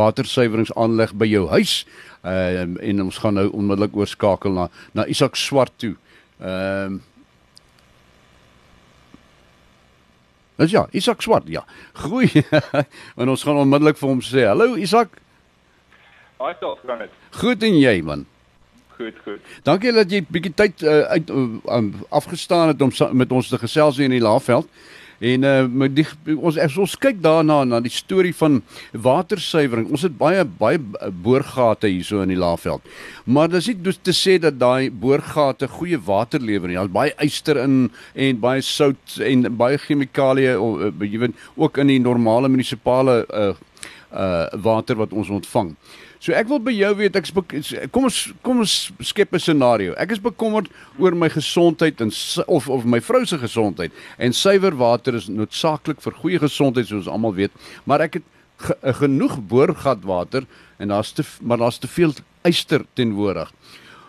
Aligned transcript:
watersuiweringsaanleg 0.00 1.14
by 1.20 1.28
jou 1.30 1.46
huis. 1.52 1.84
Ehm 2.24 2.74
uh, 2.76 2.88
en 2.88 3.04
ons 3.06 3.20
gaan 3.22 3.38
nou 3.38 3.46
onmiddellik 3.48 3.96
oorskakel 3.96 4.52
na 4.56 4.68
na 4.92 5.06
Isak 5.06 5.36
Swart 5.36 5.72
toe. 5.76 5.94
Ehm 6.40 6.98
uh, 6.98 7.06
Dis 10.60 10.74
ja, 10.74 10.84
Isak 10.92 11.22
Swart, 11.24 11.48
ja. 11.48 11.62
Groei. 11.96 12.28
en 13.20 13.28
ons 13.32 13.42
gaan 13.42 13.62
onmiddellik 13.62 13.96
vir 13.96 14.08
hom 14.08 14.20
sê, 14.20 14.44
"Hallo 14.44 14.74
Isak." 14.76 15.16
Haai 16.40 16.54
tog, 16.60 16.78
gaan 16.86 16.98
dit. 16.98 17.16
Goed 17.40 17.62
en 17.62 17.78
jy 17.78 18.00
man? 18.04 18.26
Goed, 18.96 19.16
goed. 19.24 19.40
Dankie 19.64 19.92
dat 19.96 20.10
jy 20.12 20.20
bietjie 20.28 20.52
tyd 20.56 20.82
uh, 20.84 21.00
uit 21.16 21.30
uh, 21.32 21.44
um, 21.76 21.90
afgestaan 22.08 22.72
het 22.72 22.82
om 22.84 22.92
met 23.16 23.32
ons 23.32 23.48
te 23.48 23.58
gesels 23.60 23.96
hier 23.96 24.10
in 24.10 24.16
die 24.18 24.24
Laagveld. 24.24 24.68
En 25.20 25.44
uh 25.44 25.88
die 25.92 26.06
ons 26.32 26.56
ek, 26.56 26.76
ons 26.80 26.96
kyk 26.96 27.18
daarna 27.20 27.58
na 27.68 27.80
die 27.84 27.92
storie 27.92 28.32
van 28.36 28.62
watersuiwering. 28.96 29.90
Ons 29.92 30.06
het 30.06 30.16
baie 30.16 30.44
baie 30.44 30.80
boorgate 31.24 31.90
hierso 31.92 32.22
in 32.24 32.32
die 32.32 32.40
Laagveld. 32.40 32.86
Maar 33.28 33.50
dis 33.52 33.68
nie 33.68 33.76
dus 33.84 34.00
te 34.00 34.14
sê 34.16 34.38
dat 34.40 34.56
daai 34.60 34.88
boorgate 34.90 35.68
goeie 35.68 36.00
water 36.06 36.40
lewer 36.40 36.72
nie. 36.72 36.78
Daar's 36.80 36.94
baie 36.94 37.12
yster 37.20 37.60
in 37.60 37.90
en 38.14 38.40
baie 38.40 38.64
sout 38.64 39.18
en 39.20 39.44
baie 39.60 39.80
chemikalieë 39.84 40.56
uh, 40.56 40.92
jy 41.04 41.24
weet 41.26 41.48
ook 41.56 41.82
in 41.84 41.92
die 41.92 42.00
normale 42.00 42.48
munisipale 42.48 43.24
uh 43.28 43.52
uh 44.10 44.46
water 44.64 44.96
wat 44.98 45.12
ons 45.12 45.28
ontvang. 45.30 45.74
So 46.20 46.34
ek 46.36 46.50
wil 46.50 46.60
by 46.60 46.72
jou 46.76 46.90
weet 46.98 47.14
ek 47.16 47.30
kom 47.94 48.04
ons 48.04 48.18
kom 48.44 48.58
ons 48.60 48.74
skep 49.08 49.32
'n 49.32 49.40
scenario. 49.40 49.94
Ek 49.96 50.12
is 50.12 50.20
bekommerd 50.20 50.68
oor 50.98 51.14
my 51.16 51.30
gesondheid 51.32 52.00
en 52.00 52.12
of 52.46 52.68
of 52.68 52.84
my 52.84 53.00
vrou 53.00 53.24
se 53.24 53.38
gesondheid 53.38 53.90
en 54.18 54.32
suiwer 54.32 54.76
water 54.76 55.14
is 55.14 55.28
noodsaaklik 55.28 56.00
vir 56.00 56.12
goeie 56.12 56.38
gesondheid 56.38 56.86
soos 56.86 57.06
ons 57.06 57.08
almal 57.08 57.34
weet, 57.34 57.52
maar 57.86 58.00
ek 58.00 58.20
het 58.20 58.22
ge, 58.58 58.76
genoeg 59.00 59.40
boorgatwater 59.48 60.44
en 60.78 60.88
daar's 60.88 61.12
te 61.12 61.24
maar 61.40 61.56
daar's 61.56 61.78
te 61.78 61.88
veel 61.88 62.12
yster 62.44 62.84
teenwoordig. 62.94 63.50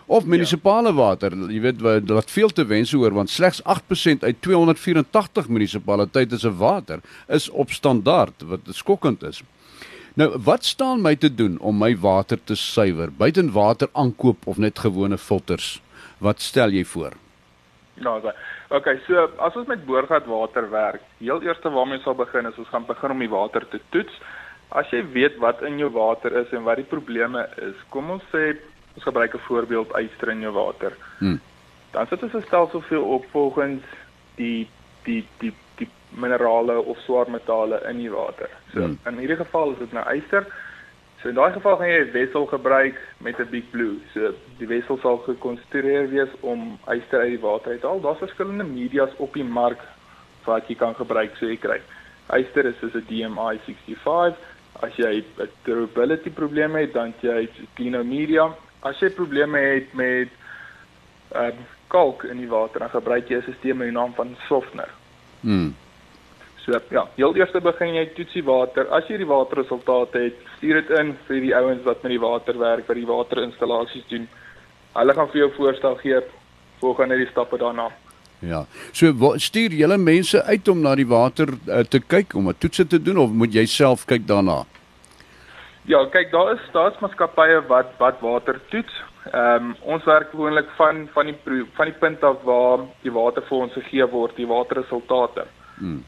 Of 0.06 0.26
munisipale 0.26 0.92
water, 0.92 1.32
jy 1.32 1.60
weet 1.60 1.80
wat 1.80 2.30
veel 2.30 2.50
te 2.50 2.66
wense 2.66 2.96
oor 2.98 3.14
want 3.14 3.30
slegs 3.30 3.62
8% 3.64 4.22
uit 4.22 4.36
284 4.42 5.48
munisipaliteite 5.48 6.38
se 6.38 6.52
water 6.52 7.00
is 7.28 7.48
op 7.48 7.72
standaard 7.72 8.42
wat 8.44 8.60
skokkend 8.68 9.22
is. 9.22 9.40
Nou, 10.14 10.28
wat 10.44 10.64
staan 10.64 11.00
my 11.00 11.14
te 11.16 11.34
doen 11.34 11.58
om 11.58 11.78
my 11.78 11.94
water 11.96 12.36
te 12.44 12.54
suiwer? 12.54 13.08
Buiten 13.16 13.52
water 13.52 13.88
aankoop 13.92 14.46
of 14.46 14.58
net 14.60 14.78
gewone 14.78 15.18
filters? 15.18 15.80
Wat 16.18 16.40
stel 16.40 16.68
jy 16.68 16.84
voor? 16.84 17.16
Ja, 17.94 18.16
okay. 18.16 18.34
okay, 18.68 18.98
so 19.06 19.24
as 19.36 19.56
ons 19.56 19.70
met 19.70 19.86
boorgatwater 19.86 20.68
werk, 20.70 21.00
heel 21.18 21.40
eerste 21.42 21.72
waarmee 21.72 21.96
ons 21.96 22.04
sal 22.04 22.18
begin 22.18 22.48
is 22.50 22.58
ons 22.60 22.68
gaan 22.68 22.84
begin 22.88 23.14
om 23.16 23.24
die 23.24 23.30
water 23.32 23.64
te 23.68 23.80
toets. 23.94 24.20
As 24.68 24.92
jy 24.92 25.00
weet 25.16 25.40
wat 25.40 25.64
in 25.64 25.80
jou 25.80 25.88
water 25.96 26.36
is 26.42 26.52
en 26.52 26.68
wat 26.68 26.80
die 26.80 26.88
probleme 26.88 27.46
is, 27.64 27.80
kom 27.88 28.12
ons 28.12 28.28
sê 28.34 28.52
ons 28.92 29.08
gebruik 29.08 29.34
'n 29.34 29.46
voorbeeld 29.48 29.96
yster 29.96 30.28
in 30.36 30.44
jou 30.44 30.52
water. 30.52 30.92
Hmm. 31.18 31.40
Dan 31.92 32.06
sit 32.06 32.22
ons 32.22 32.34
'n 32.34 32.44
stelsel 32.46 32.80
vir 32.80 33.00
op 33.00 33.24
volgens 33.32 33.82
die 34.36 34.68
die 35.04 35.24
die 35.38 35.54
minerale 36.16 36.80
of 36.82 36.98
swaar 36.98 37.30
metale 37.30 37.80
in 37.88 37.98
die 37.98 38.10
water. 38.10 38.50
So 38.72 38.80
hmm. 38.80 38.98
in 39.06 39.18
hierdie 39.18 39.36
geval 39.36 39.72
is 39.72 39.78
dit 39.78 39.92
nou 39.92 40.04
yster. 40.16 40.46
So 41.22 41.28
in 41.30 41.38
daai 41.38 41.52
geval 41.54 41.76
gaan 41.76 41.88
jy 41.88 42.00
'n 42.04 42.12
wissel 42.12 42.46
gebruik 42.46 42.98
met 43.18 43.38
'n 43.38 43.50
Big 43.50 43.70
Blue. 43.70 44.00
So 44.14 44.34
die 44.58 44.66
wissel 44.66 44.98
sal 44.98 45.18
gekonstrueer 45.18 46.10
wees 46.10 46.32
om 46.40 46.78
yster 46.88 47.20
uit 47.20 47.38
die 47.38 47.44
water 47.46 47.72
uit 47.72 47.80
te 47.80 47.86
haal. 47.86 48.00
Daar's 48.00 48.18
verskillende 48.18 48.64
medias 48.64 49.16
op 49.16 49.34
die 49.34 49.44
mark 49.44 49.80
wat 50.44 50.68
jy 50.68 50.74
kan 50.74 50.94
gebruik 50.94 51.36
so 51.36 51.46
jy 51.46 51.56
kry. 51.56 51.80
Yster 52.32 52.66
is 52.66 52.78
soos 52.80 52.94
'n 52.94 53.06
DMI 53.08 53.58
65. 53.64 54.36
As 54.82 54.96
jy 54.96 55.24
'n 55.38 55.48
durability 55.64 56.30
probleem 56.30 56.74
het, 56.74 56.92
dan 56.92 57.14
jy 57.20 57.48
Cleano 57.74 58.04
Media. 58.04 58.54
As 58.80 58.98
jy 59.00 59.10
probleme 59.10 59.58
het 59.58 59.94
met 59.94 60.28
uh, 61.34 61.54
kalk 61.88 62.24
in 62.24 62.38
die 62.38 62.48
water, 62.48 62.80
dan 62.80 62.90
gebruik 62.90 63.28
jy 63.28 63.36
'n 63.36 63.42
stelsel 63.42 63.76
met 63.76 63.86
die 63.86 63.96
naam 63.96 64.14
van 64.14 64.36
Softener. 64.48 64.90
Hmm. 65.40 65.74
So 66.64 66.78
ja, 66.94 67.08
heel 67.16 67.34
eers 67.36 67.54
begin 67.64 67.96
jy 67.96 68.04
toetsie 68.14 68.44
water. 68.46 68.86
As 68.94 69.08
jy 69.10 69.18
die 69.18 69.26
waterresultate 69.26 70.20
het, 70.28 70.38
stuur 70.58 70.78
dit 70.78 70.90
in 70.98 71.10
vir 71.26 71.40
die 71.42 71.54
ouens 71.58 71.82
wat 71.86 72.04
met 72.04 72.14
die 72.14 72.22
water 72.22 72.58
werk, 72.58 72.86
wat 72.86 72.98
die 72.98 73.08
waterinstallasies 73.08 74.06
doen. 74.12 74.28
Hulle 74.94 75.16
gaan 75.16 75.30
vir 75.32 75.40
jou 75.40 75.50
voorstel 75.56 75.98
gee 76.04 76.20
volgende 76.82 77.18
die 77.18 77.30
stappe 77.30 77.58
daarna. 77.58 77.88
Ja. 78.42 78.64
So 78.94 79.32
stuur 79.38 79.74
julle 79.74 79.98
mense 79.98 80.42
uit 80.42 80.68
om 80.68 80.82
na 80.82 80.94
die 80.98 81.06
water 81.06 81.50
uh, 81.66 81.82
te 81.82 81.98
kyk 81.98 82.34
om 82.38 82.48
'n 82.50 82.58
toetse 82.58 82.86
te 82.86 83.02
doen 83.02 83.18
of 83.18 83.30
moet 83.30 83.54
jy 83.54 83.66
self 83.66 84.06
kyk 84.06 84.26
daarna? 84.26 84.62
Ja, 85.86 86.04
kyk, 86.06 86.30
daar 86.30 86.54
is 86.54 86.68
staatsmaatskappye 86.68 87.66
wat 87.66 87.90
wat 87.98 88.20
water 88.20 88.60
toets. 88.70 88.94
Ehm 89.32 89.70
um, 89.70 89.76
ons 89.82 90.04
werk 90.04 90.30
gewoonlik 90.30 90.70
van 90.76 91.08
van 91.14 91.26
die 91.26 91.36
van 91.74 91.86
die 91.90 91.98
punt 91.98 92.22
af 92.22 92.42
waar 92.42 92.86
die 93.02 93.12
water 93.12 93.42
vir 93.42 93.58
ons 93.58 93.72
gegee 93.72 94.06
word, 94.06 94.36
die 94.36 94.46
waterresultate. 94.46 95.46
Hmm 95.78 96.02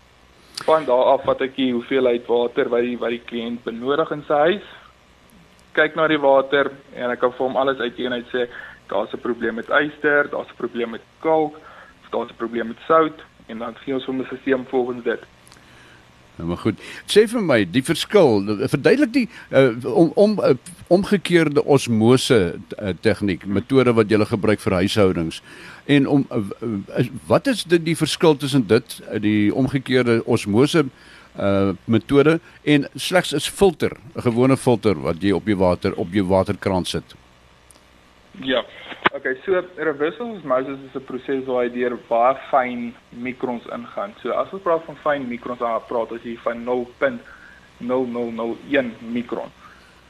van 0.65 0.85
daar 0.85 1.05
af 1.15 1.25
wat 1.25 1.41
ek 1.41 1.57
die 1.57 1.73
hoeveelheid 1.73 2.27
water 2.27 2.69
wat 2.69 2.81
die 2.81 2.99
wat 2.99 3.11
die 3.11 3.25
kliënt 3.31 3.65
benodig 3.65 4.11
in 4.11 4.25
sy 4.29 4.39
huis 4.49 4.71
kyk 5.75 5.97
na 5.97 6.07
die 6.09 6.21
water 6.23 6.71
en 6.95 7.11
ek 7.11 7.19
kan 7.19 7.33
vir 7.33 7.47
hom 7.47 7.57
alles 7.57 7.79
uit 7.79 7.99
eenheid 7.99 8.27
sê 8.31 8.47
daar's 8.89 9.13
'n 9.13 9.21
probleem 9.21 9.55
met 9.55 9.69
yster, 9.69 10.31
daar's 10.31 10.49
'n 10.49 10.57
probleem 10.57 10.91
met 10.91 11.03
kalk, 11.21 11.59
daar's 12.11 12.31
'n 12.31 12.37
probleem 12.37 12.67
met 12.67 12.81
sout 12.87 13.21
en 13.47 13.59
dan 13.59 13.77
gee 13.77 13.95
ons 13.95 14.05
hom 14.05 14.21
'n 14.21 14.27
stelsel 14.27 14.65
volgens 14.65 15.05
dit. 15.05 15.23
Nou 16.37 16.49
maar 16.49 16.59
goed. 16.59 16.81
Sê 17.07 17.27
vir 17.31 17.43
my 17.47 17.61
die 17.71 17.83
verskil, 17.87 18.43
verduidelik 18.67 19.13
die 19.15 19.29
uh, 19.55 19.71
om 19.87 20.11
om 20.19 20.39
uh, 20.43 20.55
omgekeerde 20.91 21.63
osmose 21.65 22.39
uh, 22.55 22.95
tegniek, 23.07 23.47
metode 23.47 23.95
wat 23.95 24.11
jy 24.11 24.19
gebruik 24.27 24.61
vir 24.61 24.79
huishoudings. 24.83 25.43
En 25.87 26.09
om 26.11 26.27
uh, 26.35 27.07
wat 27.31 27.47
is 27.47 27.63
dit 27.65 27.85
die 27.85 27.97
verskil 27.97 28.37
tussen 28.37 28.67
dit 28.67 28.99
die 29.23 29.55
omgekeerde 29.55 30.23
osmose 30.25 30.89
uh 31.35 31.73
metode 31.91 32.39
en 32.63 32.85
slegs 32.95 33.35
'n 33.35 33.41
filter, 33.41 33.97
'n 34.15 34.23
gewone 34.23 34.57
filter 34.57 34.95
wat 34.95 35.23
jy 35.23 35.33
op 35.33 35.47
jou 35.47 35.57
water 35.57 35.95
op 35.95 36.13
jou 36.13 36.27
waterkraan 36.27 36.85
sit? 36.85 37.15
Ja. 38.43 38.65
Okay, 39.25 39.41
so 39.47 39.53
reverse 39.77 40.21
osmosis 40.21 40.79
is 40.85 40.95
'n 40.95 41.01
proses 41.09 41.47
waar 41.47 41.65
jy 41.65 41.73
deur 41.75 41.97
baie 42.09 42.37
fyn 42.51 42.95
mikrons 43.27 43.67
ingaan. 43.73 44.13
So 44.21 44.33
as 44.37 44.53
ons 44.53 44.63
praat 44.63 44.85
van 44.85 44.97
fyn 45.05 45.29
mikrons, 45.29 45.59
dan 45.59 45.81
praat 45.89 46.13
ons 46.13 46.23
hier 46.23 46.39
van 46.45 46.65
0.0001 46.65 48.91
mikron. 49.01 49.51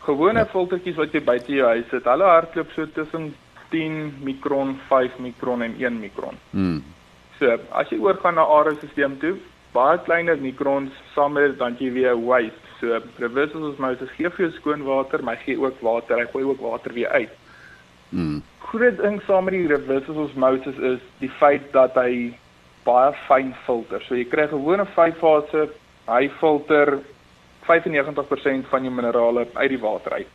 Gewone 0.02 0.38
ja. 0.42 0.44
filtertjies 0.44 0.97
wat 0.97 1.12
jy 1.14 1.20
buite 1.22 1.52
jou 1.52 1.66
huis 1.66 1.91
het, 1.94 2.04
hulle 2.04 2.25
hardloop 2.26 2.70
so 2.75 2.86
tussen 2.86 3.34
10 3.70 4.14
mikron, 4.26 4.80
5 4.88 5.19
mikron 5.19 5.62
en 5.62 5.75
1 5.78 6.00
mikron. 6.00 6.34
Hmm. 6.50 6.82
So, 7.38 7.58
as 7.70 7.88
jy 7.91 7.98
oorgaan 8.02 8.34
na 8.34 8.42
ARO-stelsel 8.42 9.19
toe, 9.22 9.36
baie 9.72 9.98
kleiner 10.08 10.36
mikrons 10.42 10.91
saam 11.14 11.32
met 11.38 11.58
dan 11.58 11.76
jy 11.78 11.92
weer 11.92 12.16
waste. 12.19 12.58
So, 12.81 13.00
reverse 13.22 13.58
osmosis 13.58 14.10
gee 14.19 14.31
vir 14.31 14.46
jou 14.48 14.54
skoon 14.58 14.82
water, 14.82 15.22
maar 15.22 15.36
gee 15.46 15.54
ook 15.54 15.81
water, 15.81 16.19
hy 16.19 16.26
gooi 16.34 16.44
ook 16.44 16.60
water 16.60 16.92
weer 16.92 17.08
uit. 17.14 17.31
Hmm. 18.10 18.42
Groot 18.74 18.96
ding 18.98 19.20
saam 19.22 19.44
met 19.46 19.54
die 19.54 19.68
reverse 19.70 20.10
osmosis 20.18 20.78
is 20.82 21.02
die 21.20 21.30
feit 21.38 21.68
dat 21.74 21.94
hy 21.94 22.32
baie 22.82 23.12
fyn 23.28 23.52
filter. 23.66 24.02
So 24.02 24.18
jy 24.18 24.24
kry 24.26 24.48
gewone 24.50 24.86
5 24.96 25.20
fase, 25.20 25.68
hy 26.08 26.24
filter 26.40 26.98
95% 27.68 28.66
van 28.72 28.88
jou 28.88 28.92
minerale 28.92 29.46
uit 29.54 29.70
die 29.70 29.78
water 29.80 30.18
uit. 30.18 30.32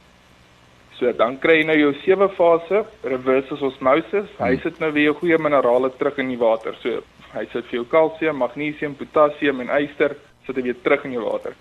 So 0.99 1.11
dan 1.19 1.35
kry 1.44 1.59
jy 1.59 1.67
nou 1.67 1.78
jou 1.79 1.91
sewe 2.05 2.29
fase 2.38 2.83
reverse 3.11 3.59
osmosis. 3.59 4.31
Hy 4.39 4.53
hmm. 4.55 4.63
sit 4.63 4.79
nou 4.79 4.91
weer 4.95 5.09
jou 5.09 5.17
goeie 5.22 5.39
minerale 5.41 5.91
terug 5.99 6.19
in 6.23 6.31
die 6.31 6.39
water. 6.39 6.79
So 6.83 7.03
hy 7.33 7.45
sit 7.53 7.67
vir 7.69 7.81
jou 7.81 7.85
kalsium, 7.91 8.39
magnesium, 8.39 8.95
potassium 8.99 9.66
en 9.66 9.73
yster 9.81 10.16
sit 10.47 10.55
hy 10.55 10.69
weer 10.69 10.79
terug 10.83 11.03
in 11.07 11.19
jou 11.19 11.28
water. 11.28 11.59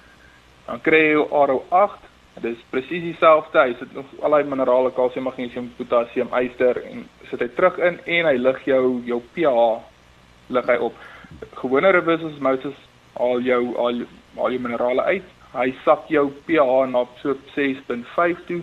Dan 0.68 0.82
kry 0.86 1.02
jy 1.08 1.12
jou 1.16 1.26
RO8. 1.42 2.07
Dit 2.42 2.56
is 2.56 2.64
presies 2.70 3.02
dieselfde. 3.02 3.58
Hy 3.58 3.74
sit 3.78 3.94
nog 3.94 4.10
al 4.22 4.36
die 4.36 4.50
minerale 4.50 4.92
kalsium, 4.96 5.24
magnesium, 5.24 5.72
potassium, 5.76 6.28
yster 6.42 6.82
en 6.84 7.06
sit 7.30 7.40
hy 7.40 7.48
terug 7.56 7.78
in 7.78 7.98
en 8.04 8.30
hy 8.30 8.36
lig 8.36 8.60
jou 8.64 9.00
jou 9.06 9.22
pH 9.34 9.56
lig 10.48 10.70
hy 10.70 10.78
op. 10.90 10.94
Gewone 11.62 11.90
reverse 11.92 12.24
osmosis 12.24 12.78
al 13.14 13.42
jou 13.42 13.62
al 13.76 14.04
al 14.36 14.54
jou 14.54 14.62
minerale 14.62 15.02
uit 15.02 15.34
hy 15.52 15.70
sak 15.84 16.08
jou 16.12 16.28
pH 16.46 16.90
na 16.92 17.04
so 17.22 17.36
6.5 17.54 18.44
toe. 18.48 18.60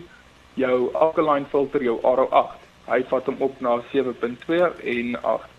Jou 0.56 0.78
alkaline 0.95 1.48
filter 1.51 1.83
jou 1.83 1.98
RO8. 2.00 2.62
Hy 2.86 3.01
vat 3.10 3.28
hom 3.28 3.42
op 3.44 3.60
na 3.66 3.80
7.2 3.92 4.62
en 4.94 5.18
8. 5.21 5.51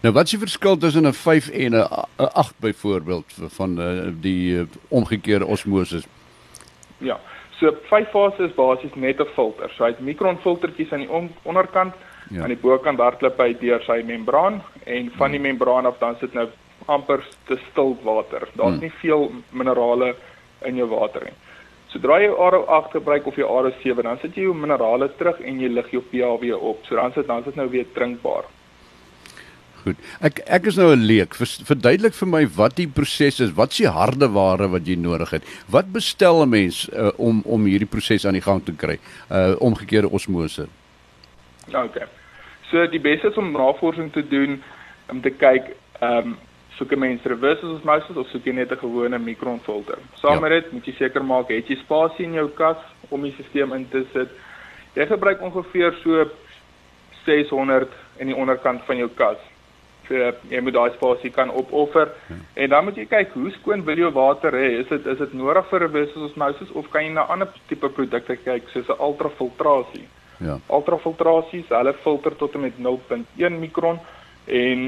Nou 0.00 0.14
wat 0.16 0.30
is 0.30 0.34
die 0.34 0.40
verskil 0.40 0.78
tussen 0.80 1.06
'n 1.06 1.12
5 1.12 1.48
en 1.48 1.74
'n 1.76 1.86
8 2.16 2.54
byvoorbeeld 2.58 3.26
van 3.56 3.80
uh, 3.80 4.08
die 4.20 4.52
uh, 4.52 4.66
omgekeerde 4.88 5.46
osmosis? 5.46 6.06
Ja. 7.00 7.18
So 7.58 7.72
5 7.90 8.08
fase 8.12 8.46
is 8.46 8.54
basies 8.56 8.94
net 8.94 9.20
'n 9.20 9.28
filter. 9.34 9.70
So 9.76 9.84
hy 9.84 9.90
het 9.90 10.00
mikronfiltertjies 10.00 10.92
aan 10.92 11.04
die 11.04 11.10
on 11.10 11.30
onderkant 11.42 11.94
ja. 12.30 12.42
aan 12.42 12.48
die 12.48 12.62
bokant 12.62 12.98
hardloop 12.98 13.38
hy 13.38 13.52
deur 13.60 13.82
sy 13.84 14.02
membraan 14.06 14.62
en 14.86 15.10
van 15.18 15.30
die 15.30 15.40
membraan 15.40 15.86
af 15.86 15.98
dan 15.98 16.16
sit 16.20 16.34
nou 16.34 16.48
amper 16.86 17.24
te 17.46 17.58
stil 17.70 17.96
water. 18.02 18.48
Daar's 18.54 18.78
hmm. 18.78 18.80
nie 18.80 18.92
veel 19.00 19.30
minerale 19.50 20.14
in 20.64 20.76
jou 20.76 20.88
water 20.88 21.24
nie. 21.24 21.36
Sodra 21.90 22.20
jy 22.22 22.30
ARO8 22.30 22.92
gebruik 22.94 23.26
of 23.26 23.36
jy 23.36 23.44
ARO7, 23.44 24.02
dan 24.06 24.18
sit 24.22 24.36
jy 24.38 24.46
jou 24.46 24.54
minerale 24.54 25.08
terug 25.18 25.40
en 25.40 25.60
jy 25.60 25.68
lig 25.68 25.90
jou 25.90 26.02
pH 26.02 26.38
weer 26.40 26.58
op. 26.58 26.84
So 26.86 26.94
dan 26.94 27.12
sit 27.12 27.26
dan 27.26 27.42
sit 27.44 27.56
nou 27.58 27.68
weer 27.70 27.86
drinkbaar. 27.94 28.46
Goed. 29.80 29.96
Ek 30.20 30.42
ek 30.44 30.66
is 30.68 30.76
nou 30.76 30.90
'n 30.92 31.06
leek. 31.06 31.34
Verduidelik 31.34 32.14
vir 32.14 32.28
my 32.28 32.42
wat 32.56 32.76
die 32.76 32.88
proses 32.88 33.40
is. 33.40 33.52
Wat 33.56 33.70
is 33.70 33.78
die 33.78 33.88
harde 33.88 34.28
ware 34.28 34.68
wat 34.68 34.86
jy 34.86 34.96
nodig 34.96 35.30
het? 35.30 35.44
Wat 35.68 35.92
bestel 35.92 36.42
'n 36.42 36.48
mens 36.48 36.88
uh, 36.92 37.10
om 37.16 37.42
om 37.44 37.64
hierdie 37.64 37.88
proses 37.88 38.26
aan 38.26 38.36
die 38.36 38.44
gang 38.48 38.64
te 38.64 38.72
kry? 38.72 38.98
Uh 39.30 39.56
omgekeerde 39.60 40.10
osmose. 40.10 40.68
Okay. 41.72 42.06
So 42.70 42.86
die 42.86 43.00
beste 43.00 43.28
is 43.28 43.36
om 43.36 43.52
navorsing 43.52 44.12
te 44.12 44.28
doen 44.28 44.62
om 45.08 45.20
te 45.20 45.30
kyk 45.30 45.76
ehm 46.00 46.16
um, 46.16 46.38
soek 46.76 46.92
'n 46.92 46.98
mens 46.98 47.22
reverse 47.24 47.66
osmosis 47.66 48.16
of 48.16 48.28
soek 48.28 48.44
jy 48.44 48.52
net 48.52 48.72
'n 48.72 48.78
gewone 48.78 49.18
mikronfilter. 49.18 49.98
Saam 50.14 50.34
ja. 50.34 50.40
met 50.40 50.50
dit 50.50 50.72
moet 50.72 50.86
jy 50.86 50.92
seker 50.92 51.24
maak 51.24 51.48
het 51.48 51.68
jy 51.68 51.76
spasie 51.76 52.24
in 52.24 52.32
jou 52.32 52.48
kas 52.48 52.76
om 53.08 53.22
die 53.22 53.32
stelsel 53.32 53.74
in 53.74 53.88
te 53.88 54.04
sit. 54.12 54.28
Jy 54.94 55.06
gebruik 55.06 55.40
ongeveer 55.40 55.94
so 56.02 56.30
600 57.24 57.88
in 58.18 58.26
die 58.26 58.36
onderkant 58.36 58.84
van 58.84 58.96
jou 58.96 59.08
kas 59.08 59.38
uh, 60.10 60.32
jy 60.50 60.60
moet 60.60 60.74
daai 60.74 60.90
spasie 60.94 61.30
kan 61.30 61.50
opoffer. 61.50 62.12
Ja. 62.28 62.36
En 62.54 62.70
dan 62.74 62.84
moet 62.84 62.96
jy 62.96 63.06
kyk 63.10 63.32
hoe 63.32 63.50
skoon 63.50 63.84
wil 63.84 63.96
jou 63.96 64.12
water 64.12 64.52
hê? 64.52 64.80
Is 64.80 64.88
dit 64.88 65.06
is 65.06 65.18
dit 65.18 65.32
nodig 65.32 65.68
vir 65.70 65.84
'n 65.88 65.92
business 65.92 66.30
osmosis 66.30 66.72
of 66.72 66.90
kan 66.90 67.04
jy 67.04 67.12
na 67.12 67.26
ander 67.26 67.48
tipe 67.68 67.88
produkte 67.88 68.36
kyk 68.36 68.68
soos 68.68 68.88
'n 68.88 69.00
ultrafiltrasie? 69.00 70.06
Ja. 70.40 70.58
Ultrafiltrasies, 70.70 71.68
hulle 71.68 71.92
filter 71.92 72.36
tot 72.36 72.54
en 72.54 72.60
met 72.60 72.78
0.1 72.78 73.58
mikron 73.60 74.00
en 74.46 74.80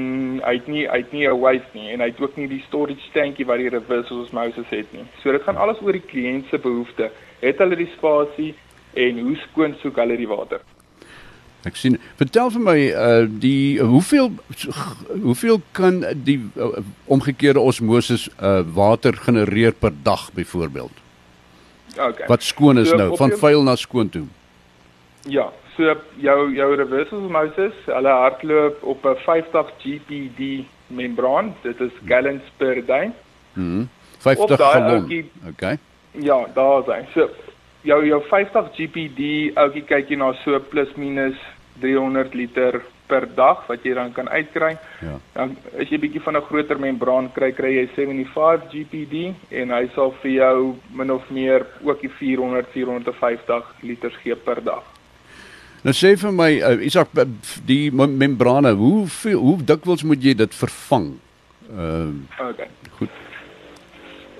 hy 0.43 0.53
het 0.57 0.67
nie 0.67 0.87
hy 0.89 0.97
het 0.97 1.11
nie 1.13 1.27
'n 1.27 1.39
waste 1.39 1.77
nie 1.77 1.91
en 1.93 1.99
hy 1.99 2.07
het 2.07 2.21
ook 2.21 2.35
nie 2.37 2.47
die 2.47 2.63
storage 2.67 3.11
tankie 3.13 3.45
wat 3.45 3.57
die 3.57 3.69
reverse 3.69 4.13
osmosis 4.13 4.69
het 4.69 4.93
nie. 4.93 5.05
So 5.21 5.31
dit 5.31 5.43
gaan 5.43 5.57
alles 5.57 5.81
oor 5.81 5.91
die 5.91 6.01
kliënt 6.01 6.49
se 6.49 6.57
behoeftes. 6.57 7.11
Het 7.39 7.57
hulle 7.57 7.75
die 7.75 7.91
spasie 7.97 8.55
en 8.93 9.19
hoe 9.19 9.35
skoon 9.35 9.75
soek 9.81 9.95
hulle 9.95 10.17
die 10.17 10.27
water? 10.27 10.59
Ek 11.63 11.77
sien 11.79 11.97
vertel 12.19 12.51
vir 12.51 12.63
my 12.63 12.79
uh 12.91 13.23
die 13.27 13.79
hoeveel 13.79 14.31
hoeveel 15.23 15.61
kan 15.71 16.03
die 16.27 16.39
uh, 16.55 16.83
omgekeerde 17.05 17.59
osmosis 17.59 18.27
uh 18.41 18.61
water 18.75 19.15
genereer 19.15 19.71
per 19.71 19.93
dag 20.03 20.29
byvoorbeeld? 20.33 21.01
Okay. 21.97 22.27
Wat 22.27 22.43
skoon 22.43 22.81
is 22.81 22.89
so, 22.89 22.97
nou 22.97 23.15
van 23.17 23.31
vuil 23.37 23.63
na 23.63 23.75
skoon 23.75 24.09
toe? 24.09 24.25
Ja, 25.29 25.51
so 25.77 25.95
jou 26.19 26.37
jou 26.55 26.69
reverse 26.75 27.15
osmosis, 27.15 27.75
hulle 27.85 28.09
hardloop 28.09 28.83
op 28.83 29.05
'n 29.05 29.15
50 29.25 29.71
GPD 29.79 30.65
membraan. 30.87 31.55
Dit 31.61 31.79
is 31.79 31.91
gallons 32.05 32.43
per 32.57 32.85
day. 32.85 33.11
Mhm. 33.53 33.85
50 34.19 34.57
gallon. 34.57 35.29
Okay. 35.49 35.77
Ja, 36.11 36.47
daar 36.53 36.99
is. 36.99 37.05
So 37.13 37.29
jou 37.83 37.99
jou 38.07 38.21
50 38.29 38.71
GPD 38.77 39.29
ouetjie 39.59 39.85
kyk 39.87 40.09
jy 40.09 40.17
na 40.19 40.33
so 40.43 40.59
plus 40.71 40.91
minus 40.97 41.37
300 41.81 42.35
liter 42.37 42.81
per 43.07 43.27
dag 43.35 43.65
wat 43.67 43.83
jy 43.85 43.93
dan 43.97 44.13
kan 44.15 44.29
uitkry. 44.31 44.73
Ja. 45.03 45.17
Dan 45.35 45.55
as 45.79 45.91
jy 45.91 45.99
bietjie 46.01 46.23
van 46.23 46.37
'n 46.37 46.47
groter 46.47 46.79
membraan 46.79 47.29
kry, 47.35 47.51
kry 47.51 47.73
jy 47.75 47.87
75 47.95 48.71
GPD 48.71 49.33
en 49.51 49.69
hy 49.69 49.89
sal 49.95 50.13
vir 50.21 50.31
jou 50.31 50.75
min 50.93 51.11
of 51.11 51.29
meer 51.29 51.65
ook 51.83 52.01
die 52.01 52.09
400 52.09 52.67
450 52.73 53.63
liter 53.83 54.11
gee 54.23 54.35
per 54.35 54.63
dag. 54.63 54.83
Nou 55.83 55.91
sê 55.93 56.15
vir 56.15 56.31
my 56.31 56.51
uh, 56.63 56.85
Isak 56.85 57.09
die 57.65 57.91
membrane, 57.91 58.71
hoe 58.71 59.07
veel, 59.07 59.39
hoe 59.39 59.57
dikwels 59.63 60.03
moet 60.03 60.23
jy 60.23 60.33
dit 60.33 60.55
vervang? 60.55 61.19
Ehm 61.69 62.23
uh, 62.39 62.49
Okay. 62.49 62.67
Goed. 62.97 63.09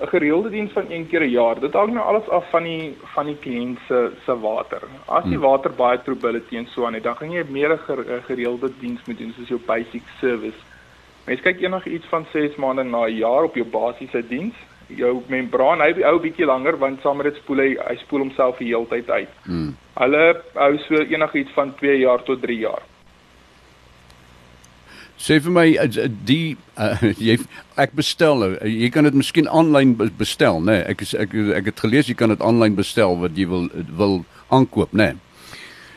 'n 0.00 0.06
gereelde 0.06 0.50
diens 0.50 0.72
van 0.72 0.84
een 0.88 1.08
keer 1.08 1.22
'n 1.22 1.30
jaar. 1.30 1.60
Dit 1.60 1.72
hang 1.72 1.92
nou 1.92 2.06
alles 2.06 2.28
af 2.28 2.50
van 2.50 2.62
die 2.62 2.96
van 3.14 3.26
die 3.26 3.36
kliënt 3.36 3.78
se 3.86 4.10
se 4.24 4.40
water. 4.40 4.82
As 5.06 5.24
die 5.24 5.32
hmm. 5.32 5.42
water 5.42 5.70
baie 5.70 6.02
turbidity 6.02 6.56
en 6.56 6.66
so 6.66 6.86
aan 6.86 6.94
het, 6.94 7.02
dan 7.02 7.16
gaan 7.16 7.30
jy 7.30 7.44
meer 7.48 7.70
'n 7.72 8.22
gereelde 8.26 8.70
diens 8.78 9.00
moet 9.06 9.18
doen 9.18 9.34
soos 9.36 9.48
jou 9.48 9.60
basic 9.66 10.02
service. 10.20 10.58
Mens 11.24 11.40
kyk 11.40 11.60
eendag 11.60 11.86
iets 11.86 12.06
van 12.06 12.26
6 12.32 12.54
maande 12.54 12.82
na 12.82 13.06
'n 13.06 13.16
jaar 13.16 13.42
op 13.42 13.54
jou 13.54 13.66
basiese 13.66 14.26
diens. 14.28 14.54
Jou 14.86 15.22
membraan 15.26 15.80
hy 15.80 16.02
hou 16.02 16.20
bietjie 16.20 16.46
langer 16.46 16.78
want 16.78 17.00
saam 17.00 17.16
met 17.16 17.26
dit 17.26 17.36
spoel 17.36 17.56
hy 17.56 17.76
hy 17.88 17.96
spoel 17.96 18.18
homself 18.18 18.56
die 18.56 18.68
hele 18.68 18.88
tyd 18.88 19.10
uit. 19.10 19.28
Hmm. 19.42 19.76
Hulle 19.94 20.42
hou 20.54 20.78
so 20.78 20.94
enigiets 20.94 21.52
van 21.52 21.74
2 21.74 21.98
jaar 21.98 22.22
tot 22.22 22.42
3 22.42 22.58
jaar. 22.58 22.82
Sê 25.18 25.38
vir 25.40 25.52
my 25.54 25.66
eh, 25.78 26.08
die 26.26 26.56
uh, 26.76 26.98
jy 27.28 27.38
ek 27.80 27.94
bestel 27.94 28.40
nou. 28.42 28.52
Jy 28.66 28.90
kan 28.94 29.06
dit 29.08 29.14
miskien 29.14 29.48
aanlyn 29.48 29.94
bestel, 30.18 30.60
né? 30.60 30.80
Nee? 30.80 30.86
Ek 30.94 31.04
is 31.06 31.14
ek 31.14 31.36
ek 31.60 31.70
het 31.72 31.84
gelees 31.84 32.10
jy 32.10 32.16
kan 32.18 32.34
dit 32.34 32.42
aanlyn 32.42 32.74
bestel 32.78 33.18
wat 33.22 33.38
jy 33.38 33.46
wil 33.50 33.68
wil 33.98 34.24
aankoop, 34.54 34.92
né? 34.92 35.14
Nee? 35.14 35.20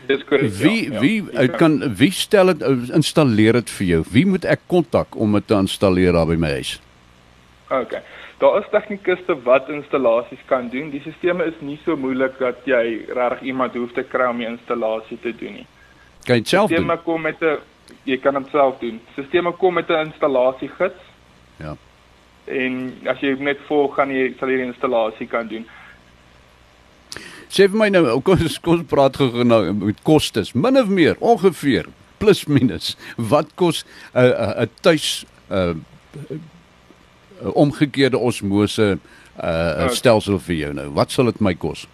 Dis 0.07 0.23
korrek. 0.23 0.51
Wie 0.61 0.91
ja, 0.91 0.99
wie 0.99 1.23
ja. 1.33 1.47
kan 1.59 1.81
wie 1.99 2.11
stel 2.11 2.53
dit 2.53 2.61
installeer 2.95 3.59
dit 3.59 3.71
vir 3.79 3.87
jou? 3.87 4.03
Wie 4.11 4.25
moet 4.25 4.45
ek 4.47 4.67
kontak 4.71 5.17
om 5.19 5.35
dit 5.35 5.47
te 5.47 5.57
installeer 5.57 6.15
daar 6.15 6.29
by 6.29 6.37
my 6.39 6.53
huis? 6.59 6.77
OK. 7.73 7.97
Daar 8.37 8.59
is 8.61 8.69
tegnikuste 8.71 9.35
wat 9.43 9.69
installasies 9.73 10.43
kan 10.45 10.69
doen. 10.69 10.91
Die 10.93 11.01
stelsel 11.01 11.41
is 11.47 11.57
nie 11.59 11.79
so 11.83 11.97
moeilik 11.97 12.37
dat 12.39 12.61
jy 12.69 12.83
regtig 13.09 13.49
iemand 13.51 13.75
hoef 13.75 13.95
te 13.97 14.05
kry 14.05 14.29
om 14.29 14.39
die 14.39 14.47
installasie 14.47 15.17
te 15.23 15.33
doen 15.35 15.59
nie. 15.59 15.65
Kan 16.27 16.43
jy 16.43 16.53
self 16.53 16.71
doen? 16.71 16.87
Dit 16.87 17.03
kom 17.03 17.25
met 17.25 17.41
'n 17.41 17.57
jy 18.05 18.17
kan 18.17 18.33
dit 18.33 18.51
self 18.51 18.79
doen. 18.79 18.99
Sisteme 19.15 19.51
kom 19.51 19.73
met 19.73 19.89
'n 19.89 20.05
installasiegids. 20.07 21.01
Ja. 21.59 21.75
En 22.45 22.97
as 23.05 23.19
jy 23.19 23.35
net 23.39 23.59
volg 23.67 23.95
gaan 23.95 24.09
jy 24.09 24.33
sal 24.39 24.47
hierdie 24.47 24.67
installasie 24.67 25.27
kan 25.27 25.47
doen. 25.47 25.65
Sê 27.47 27.67
vir 27.67 27.77
my 27.77 27.89
nou, 27.89 28.19
kom 28.25 28.39
ons 28.39 28.59
kom 28.59 28.85
praat 28.85 29.15
gou 29.15 29.43
nou 29.43 29.73
met 29.73 30.01
kostes, 30.03 30.53
min 30.53 30.77
of 30.77 30.87
meer, 30.87 31.15
ongeveer 31.19 31.85
plus 32.17 32.45
minus. 32.45 32.95
Wat 33.15 33.53
kos 33.55 33.85
'n 34.13 34.19
uh, 34.19 34.23
'n 34.23 34.61
uh, 34.61 34.67
tuis 34.81 35.25
'n 35.49 35.83
uh, 36.29 36.37
omgekeerde 37.53 38.17
osmose 38.17 38.81
'n 38.81 38.99
uh, 39.43 39.89
stelsel 39.89 40.39
vir 40.39 40.55
jou 40.55 40.73
nou? 40.73 40.89
Wat 40.93 41.11
sal 41.11 41.25
dit 41.25 41.39
my 41.39 41.55
kos? 41.55 41.87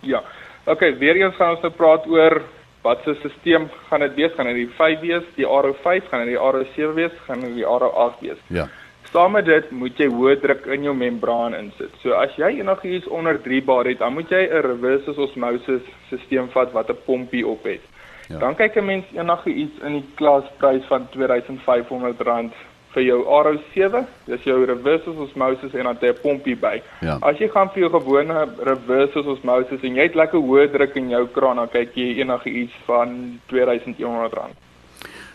Ja. 0.00 0.22
Okay, 0.64 0.98
weer 0.98 1.16
eens 1.16 1.34
gaan 1.34 1.50
ons 1.56 1.62
nou 1.62 1.72
praat 1.72 2.06
oor 2.06 2.42
wat 2.82 3.02
se 3.04 3.14
stelsel 3.14 3.68
gaan 3.88 4.00
dit 4.00 4.14
wees? 4.14 4.32
Gaan 4.36 4.46
dit 4.46 4.54
die 4.54 4.70
5 4.76 5.00
wees, 5.00 5.24
die 5.34 5.46
RO5, 5.46 6.08
gaan 6.08 6.24
dit 6.24 6.34
die 6.34 6.38
RO7 6.38 6.94
wees, 6.94 7.12
gaan 7.26 7.40
dit 7.40 7.54
die 7.54 7.64
RO8 7.64 8.20
wees? 8.20 8.40
Ja. 8.46 8.68
Saam 9.12 9.32
met 9.32 9.44
dit 9.44 9.70
moet 9.70 9.98
jy 9.98 10.06
hoë 10.06 10.36
druk 10.40 10.66
in 10.70 10.84
jou 10.86 10.94
membraan 10.94 11.54
insit. 11.54 11.94
So 12.02 12.14
as 12.14 12.34
jy 12.38 12.60
enigiets 12.60 13.08
onder 13.08 13.40
3 13.42 13.62
bar 13.66 13.88
het, 13.90 13.98
dan 13.98 14.14
moet 14.14 14.30
jy 14.30 14.46
'n 14.46 14.62
reverse 14.62 15.16
osmosis 15.16 15.82
stelsel 16.06 16.48
vat 16.52 16.72
wat 16.72 16.90
'n 16.90 17.02
pompie 17.04 17.46
op 17.46 17.64
het. 17.64 17.82
Ja. 18.28 18.38
Dan 18.38 18.54
kyk 18.54 18.76
'n 18.76 18.84
mens 18.84 19.04
enigiets 19.12 19.78
in 19.82 19.92
die 19.92 20.08
klasprys 20.14 20.84
van 20.86 21.08
R2500 21.10 22.54
vir 22.94 23.04
jou 23.06 23.18
RO7, 23.24 24.04
dis 24.26 24.46
jou 24.48 24.64
reverse 24.66 25.10
osmosis 25.10 25.74
en 25.74 25.84
dan 25.84 25.98
'n 26.02 26.14
pompie 26.22 26.56
by. 26.56 26.82
Ja. 27.00 27.18
As 27.22 27.38
jy 27.38 27.48
gaan 27.48 27.70
vir 27.70 27.82
jou 27.82 27.90
gewone 27.90 28.48
reverse 28.58 29.18
osmosis 29.18 29.82
en 29.82 29.94
jy 29.94 30.02
het 30.02 30.14
lekker 30.14 30.40
hoë 30.40 30.72
druk 30.72 30.96
in 30.96 31.10
jou 31.10 31.26
kraan, 31.26 31.56
dan 31.56 31.68
kyk 31.68 31.94
jy 31.94 32.20
enige 32.20 32.50
iets 32.50 32.72
van 32.86 33.38
R2100. 33.48 34.50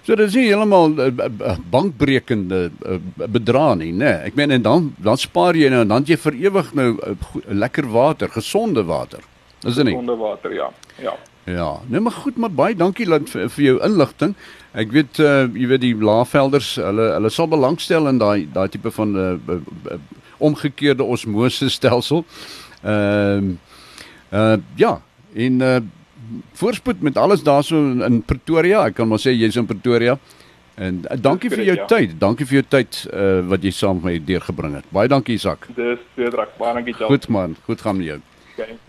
So 0.05 0.13
dit 0.15 0.27
is 0.27 0.35
heeltemal 0.37 0.91
uh, 0.99 1.07
uh, 1.07 1.55
bankbrekende 1.69 2.69
uh, 2.69 2.97
bedrag 3.25 3.77
nie, 3.77 3.91
né? 3.91 4.05
Nee. 4.05 4.29
Ek 4.29 4.35
meen 4.35 4.51
en 4.51 4.61
dan 4.61 4.91
dan 5.01 5.17
spaar 5.17 5.57
jy 5.57 5.69
nou 5.73 5.81
en 5.81 5.87
dan 5.87 6.03
jy 6.05 6.17
vir 6.17 6.33
ewig 6.33 6.73
nou 6.77 6.91
uh, 6.93 7.15
lekker 7.49 7.87
water, 7.89 8.29
gesonde 8.29 8.83
water. 8.85 9.23
Is 9.65 9.79
dit 9.79 9.85
nie? 9.85 9.95
Gesonde 9.95 10.15
water, 10.15 10.53
ja. 10.53 10.69
Ja. 11.01 11.15
Ja, 11.45 11.79
nee 11.87 11.99
maar 11.99 12.11
goed, 12.11 12.37
maar 12.37 12.51
baie 12.51 12.75
dankie 12.75 13.05
dat 13.05 13.29
vir, 13.29 13.49
vir 13.53 13.63
jou 13.63 13.75
inligting. 13.85 14.33
Ek 14.73 14.91
weet 14.91 15.19
uh 15.21 15.45
jy 15.53 15.67
weet 15.69 15.83
die 15.83 15.93
Laagvelders, 15.93 16.75
hulle 16.81 17.11
hulle 17.13 17.29
sal 17.29 17.49
belangstel 17.51 18.09
in 18.09 18.17
daai 18.17 18.47
daai 18.53 18.69
tipe 18.73 18.91
van 18.91 19.13
uh, 19.13 19.97
omgekeerde 20.37 21.05
osmose 21.05 21.69
stelsel. 21.69 22.25
Ehm 22.81 23.51
uh, 24.33 24.39
uh 24.39 24.57
ja, 24.75 24.97
en 25.33 25.61
uh 25.61 25.77
voorspoed 26.57 27.01
met 27.05 27.17
alles 27.17 27.43
daarso 27.45 27.77
in, 27.91 28.01
in 28.01 28.23
Pretoria. 28.25 28.87
Ek 28.89 28.97
kan 28.97 29.07
maar 29.07 29.21
sê 29.21 29.35
jy's 29.35 29.55
in 29.61 29.69
Pretoria. 29.69 30.17
En 30.75 31.03
uh, 31.05 31.19
dankie 31.21 31.53
vir 31.53 31.63
jou 31.63 31.77
ja. 31.77 31.85
tyd. 31.85 32.17
Dankie 32.19 32.49
vir 32.49 32.61
jou 32.63 32.65
tyd 32.79 33.03
uh 33.13 33.45
wat 33.53 33.63
jy 33.63 33.71
saam 33.71 34.01
met 34.01 34.09
my 34.09 34.17
deurgebring 34.33 34.79
het. 34.81 34.89
Baie 34.89 35.13
dankie 35.13 35.37
Isak. 35.37 35.69
Dis 35.77 36.01
Cedric. 36.17 36.57
Baie 36.57 36.73
dankie 36.81 36.97
jou. 36.97 37.13
Goed 37.13 37.29
man, 37.29 37.55
goed 37.69 37.85
gaan 37.85 38.01
met 38.01 38.15
jou. 38.15 38.19
Okay. 38.55 38.79